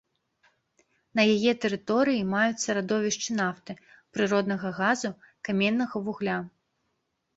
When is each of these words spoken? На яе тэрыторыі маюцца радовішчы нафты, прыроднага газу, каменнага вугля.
На 1.17 1.21
яе 1.33 1.51
тэрыторыі 1.65 2.23
маюцца 2.33 2.67
радовішчы 2.79 3.31
нафты, 3.43 3.71
прыроднага 4.17 4.69
газу, 4.81 5.09
каменнага 5.51 5.95
вугля. 6.09 6.37